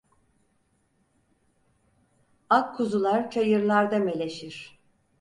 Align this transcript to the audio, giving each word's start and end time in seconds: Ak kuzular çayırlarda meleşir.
Ak 2.49 2.75
kuzular 2.75 3.31
çayırlarda 3.31 3.99
meleşir. 3.99 4.79